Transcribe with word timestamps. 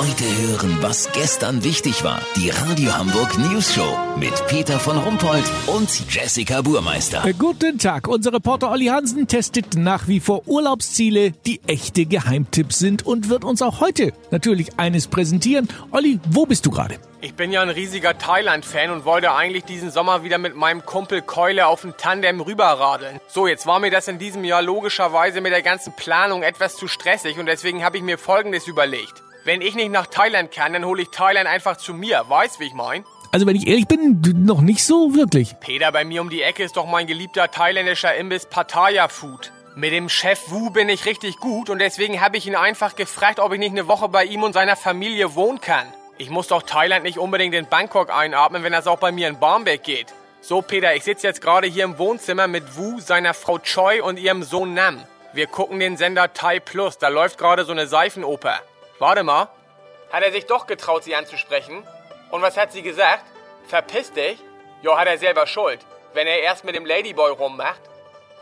Heute 0.00 0.24
hören, 0.24 0.78
was 0.80 1.12
gestern 1.12 1.62
wichtig 1.62 2.02
war. 2.04 2.22
Die 2.34 2.48
Radio 2.48 2.96
Hamburg 2.96 3.36
News 3.36 3.74
Show 3.74 3.98
mit 4.16 4.32
Peter 4.46 4.80
von 4.80 4.96
Rumpold 4.96 5.44
und 5.66 5.90
Jessica 6.10 6.62
Burmeister. 6.62 7.22
Äh, 7.26 7.34
Guten 7.34 7.78
Tag. 7.78 8.08
Unser 8.08 8.32
Reporter 8.32 8.70
Olli 8.70 8.86
Hansen 8.86 9.28
testet 9.28 9.74
nach 9.74 10.08
wie 10.08 10.20
vor 10.20 10.48
Urlaubsziele, 10.48 11.32
die 11.44 11.60
echte 11.66 12.06
Geheimtipps 12.06 12.78
sind 12.78 13.04
und 13.04 13.28
wird 13.28 13.44
uns 13.44 13.60
auch 13.60 13.80
heute 13.80 14.14
natürlich 14.30 14.78
eines 14.78 15.06
präsentieren. 15.06 15.68
Olli, 15.90 16.18
wo 16.30 16.46
bist 16.46 16.64
du 16.64 16.70
gerade? 16.70 16.94
Ich 17.20 17.34
bin 17.34 17.52
ja 17.52 17.60
ein 17.60 17.68
riesiger 17.68 18.16
Thailand-Fan 18.16 18.88
und 18.88 19.04
wollte 19.04 19.32
eigentlich 19.32 19.64
diesen 19.64 19.90
Sommer 19.90 20.24
wieder 20.24 20.38
mit 20.38 20.56
meinem 20.56 20.86
Kumpel 20.86 21.20
Keule 21.20 21.66
auf 21.66 21.82
dem 21.82 21.94
Tandem 21.98 22.40
rüberradeln. 22.40 23.20
So, 23.28 23.46
jetzt 23.46 23.66
war 23.66 23.80
mir 23.80 23.90
das 23.90 24.08
in 24.08 24.18
diesem 24.18 24.44
Jahr 24.44 24.62
logischerweise 24.62 25.42
mit 25.42 25.52
der 25.52 25.60
ganzen 25.60 25.92
Planung 25.92 26.42
etwas 26.42 26.76
zu 26.76 26.88
stressig 26.88 27.38
und 27.38 27.44
deswegen 27.44 27.84
habe 27.84 27.98
ich 27.98 28.02
mir 28.02 28.16
Folgendes 28.16 28.66
überlegt. 28.66 29.22
Wenn 29.44 29.62
ich 29.62 29.74
nicht 29.74 29.90
nach 29.90 30.06
Thailand 30.06 30.52
kann, 30.52 30.74
dann 30.74 30.84
hole 30.84 31.02
ich 31.02 31.08
Thailand 31.08 31.48
einfach 31.48 31.78
zu 31.78 31.94
mir. 31.94 32.24
Weißt, 32.28 32.60
wie 32.60 32.66
ich 32.66 32.74
mein? 32.74 33.04
Also 33.32 33.46
wenn 33.46 33.56
ich 33.56 33.66
ehrlich 33.66 33.86
bin, 33.86 34.20
noch 34.44 34.60
nicht 34.60 34.84
so 34.84 35.14
wirklich. 35.14 35.58
Peter, 35.60 35.90
bei 35.92 36.04
mir 36.04 36.20
um 36.20 36.28
die 36.28 36.42
Ecke 36.42 36.62
ist 36.62 36.76
doch 36.76 36.86
mein 36.86 37.06
geliebter 37.06 37.50
thailändischer 37.50 38.14
Imbiss 38.14 38.46
Pattaya 38.46 39.08
Food. 39.08 39.52
Mit 39.76 39.92
dem 39.92 40.08
Chef 40.08 40.50
Wu 40.50 40.70
bin 40.70 40.88
ich 40.88 41.06
richtig 41.06 41.38
gut 41.38 41.70
und 41.70 41.78
deswegen 41.78 42.20
habe 42.20 42.36
ich 42.36 42.46
ihn 42.46 42.56
einfach 42.56 42.96
gefragt, 42.96 43.38
ob 43.38 43.52
ich 43.52 43.58
nicht 43.58 43.70
eine 43.70 43.88
Woche 43.88 44.08
bei 44.08 44.24
ihm 44.24 44.42
und 44.42 44.52
seiner 44.52 44.76
Familie 44.76 45.34
wohnen 45.36 45.60
kann. 45.60 45.86
Ich 46.18 46.28
muss 46.28 46.48
doch 46.48 46.62
Thailand 46.62 47.04
nicht 47.04 47.18
unbedingt 47.18 47.54
in 47.54 47.66
Bangkok 47.66 48.10
einatmen, 48.14 48.62
wenn 48.62 48.72
das 48.72 48.86
auch 48.86 48.98
bei 48.98 49.12
mir 49.12 49.28
in 49.28 49.38
Barmbek 49.38 49.84
geht. 49.84 50.08
So, 50.42 50.60
Peter, 50.60 50.94
ich 50.94 51.04
sitze 51.04 51.26
jetzt 51.28 51.40
gerade 51.40 51.66
hier 51.66 51.84
im 51.84 51.98
Wohnzimmer 51.98 52.46
mit 52.46 52.76
Wu, 52.76 52.98
seiner 52.98 53.32
Frau 53.32 53.58
Choi 53.58 54.02
und 54.02 54.18
ihrem 54.18 54.42
Sohn 54.42 54.74
Nam. 54.74 55.04
Wir 55.32 55.46
gucken 55.46 55.78
den 55.78 55.96
Sender 55.96 56.32
Thai 56.34 56.58
Plus, 56.58 56.98
da 56.98 57.08
läuft 57.08 57.38
gerade 57.38 57.64
so 57.64 57.72
eine 57.72 57.86
Seifenoper. 57.86 58.60
Warte 59.00 59.22
mal. 59.22 59.48
Hat 60.12 60.22
er 60.22 60.30
sich 60.30 60.46
doch 60.46 60.66
getraut, 60.66 61.04
sie 61.04 61.14
anzusprechen? 61.14 61.82
Und 62.30 62.42
was 62.42 62.56
hat 62.58 62.70
sie 62.70 62.82
gesagt? 62.82 63.24
Verpiss 63.66 64.12
dich? 64.12 64.38
Jo, 64.82 64.96
hat 64.96 65.08
er 65.08 65.16
selber 65.16 65.46
Schuld, 65.46 65.80
wenn 66.12 66.26
er 66.26 66.40
erst 66.40 66.64
mit 66.64 66.74
dem 66.74 66.84
Ladyboy 66.84 67.30
rummacht. 67.32 67.80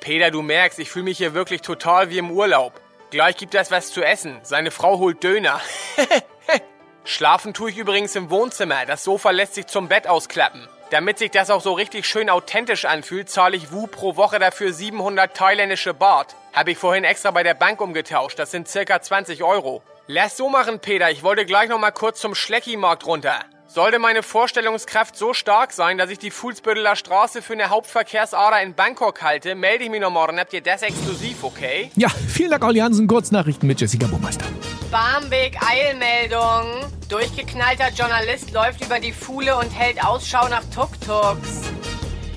Peter, 0.00 0.30
du 0.30 0.42
merkst, 0.42 0.78
ich 0.78 0.90
fühle 0.90 1.06
mich 1.06 1.18
hier 1.18 1.32
wirklich 1.32 1.62
total 1.62 2.10
wie 2.10 2.18
im 2.18 2.30
Urlaub. 2.30 2.74
Gleich 3.10 3.36
gibt 3.36 3.54
es 3.54 3.70
was 3.70 3.92
zu 3.92 4.02
essen. 4.02 4.40
Seine 4.42 4.70
Frau 4.70 4.98
holt 4.98 5.24
Döner. 5.24 5.60
Schlafen 7.04 7.54
tue 7.54 7.70
ich 7.70 7.78
übrigens 7.78 8.14
im 8.14 8.28
Wohnzimmer. 8.28 8.84
Das 8.84 9.04
Sofa 9.04 9.30
lässt 9.30 9.54
sich 9.54 9.66
zum 9.68 9.88
Bett 9.88 10.06
ausklappen. 10.06 10.68
Damit 10.90 11.18
sich 11.18 11.30
das 11.30 11.48
auch 11.48 11.62
so 11.62 11.72
richtig 11.72 12.06
schön 12.06 12.28
authentisch 12.28 12.84
anfühlt, 12.84 13.30
zahle 13.30 13.56
ich 13.56 13.72
Wu 13.72 13.86
pro 13.86 14.16
Woche 14.16 14.38
dafür 14.38 14.72
700 14.72 15.34
thailändische 15.34 15.94
Baht. 15.94 16.36
Habe 16.52 16.72
ich 16.72 16.78
vorhin 16.78 17.04
extra 17.04 17.30
bei 17.30 17.42
der 17.42 17.54
Bank 17.54 17.80
umgetauscht. 17.80 18.38
Das 18.38 18.50
sind 18.50 18.68
circa 18.68 19.00
20 19.00 19.42
Euro. 19.42 19.82
Lass 20.08 20.36
so 20.36 20.48
machen, 20.48 20.80
Peter. 20.80 21.10
Ich 21.12 21.22
wollte 21.22 21.46
gleich 21.46 21.68
noch 21.68 21.78
mal 21.78 21.92
kurz 21.92 22.20
zum 22.20 22.34
Schlecki-Markt 22.34 23.06
runter. 23.06 23.44
Sollte 23.68 24.00
meine 24.00 24.24
Vorstellungskraft 24.24 25.16
so 25.16 25.32
stark 25.32 25.72
sein, 25.72 25.96
dass 25.96 26.10
ich 26.10 26.18
die 26.18 26.32
Fuhlsbütteler 26.32 26.96
Straße 26.96 27.40
für 27.40 27.52
eine 27.52 27.70
Hauptverkehrsader 27.70 28.60
in 28.62 28.74
Bangkok 28.74 29.22
halte, 29.22 29.54
melde 29.54 29.84
ich 29.84 29.90
mich 29.90 30.00
noch 30.00 30.10
morgen. 30.10 30.40
Habt 30.40 30.52
ihr 30.52 30.60
das 30.60 30.82
exklusiv, 30.82 31.44
okay? 31.44 31.90
Ja, 31.94 32.08
vielen 32.08 32.50
Dank, 32.50 32.64
Olli 32.64 32.80
Hansen. 32.80 33.06
Kurznachrichten 33.06 33.68
mit 33.68 33.80
Jessica 33.80 34.08
Burmeister. 34.08 34.44
Barmbek 34.90 35.56
Eilmeldung. 35.62 36.90
Durchgeknallter 37.08 37.90
Journalist 37.90 38.50
läuft 38.50 38.84
über 38.84 38.98
die 38.98 39.12
Fuhle 39.12 39.56
und 39.56 39.70
hält 39.70 40.04
Ausschau 40.04 40.48
nach 40.48 40.64
Tuk-Tuks. 40.74 41.71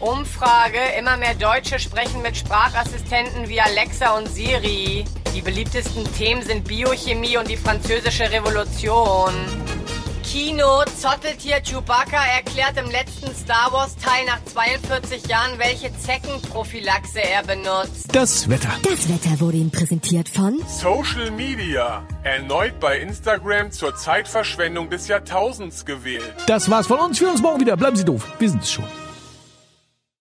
Umfrage. 0.05 0.77
Immer 0.99 1.17
mehr 1.17 1.33
Deutsche 1.35 1.79
sprechen 1.79 2.21
mit 2.21 2.37
Sprachassistenten 2.37 3.49
wie 3.49 3.59
Alexa 3.59 4.15
und 4.17 4.27
Siri. 4.27 5.05
Die 5.33 5.41
beliebtesten 5.41 6.05
Themen 6.15 6.43
sind 6.43 6.67
Biochemie 6.67 7.37
und 7.37 7.49
die 7.49 7.57
französische 7.57 8.31
Revolution. 8.31 9.33
Kino, 10.23 10.83
Zotteltier 10.99 11.61
Chewbacca 11.61 12.23
erklärt 12.35 12.77
im 12.77 12.91
letzten 12.91 13.33
Star 13.33 13.71
Wars 13.71 13.95
Teil 13.95 14.25
nach 14.25 14.43
42 14.45 15.27
Jahren, 15.27 15.57
welche 15.57 15.97
Zeckenprophylaxe 15.97 17.21
er 17.21 17.43
benutzt. 17.43 18.07
Das 18.11 18.49
Wetter. 18.49 18.69
Das 18.83 19.07
Wetter 19.07 19.39
wurde 19.39 19.57
Ihnen 19.57 19.71
präsentiert 19.71 20.27
von 20.27 20.61
Social 20.67 21.31
Media. 21.31 22.05
Erneut 22.23 22.79
bei 22.79 22.99
Instagram 22.99 23.71
zur 23.71 23.95
Zeitverschwendung 23.95 24.89
des 24.89 25.07
Jahrtausends 25.07 25.85
gewählt. 25.85 26.33
Das 26.47 26.69
war's 26.69 26.87
von 26.87 26.99
uns. 26.99 27.21
Wir 27.21 27.29
uns 27.29 27.41
morgen 27.41 27.61
wieder. 27.61 27.77
Bleiben 27.77 27.95
Sie 27.95 28.05
doof. 28.05 28.27
Wir 28.37 28.49
sind's 28.49 28.71
schon. 28.71 28.85